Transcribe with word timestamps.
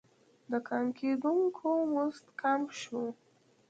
د 0.51 0.53
کان 0.67 0.85
کیندونکو 0.97 1.69
مزد 1.93 2.25
کم 2.41 2.61
شو. 2.79 3.01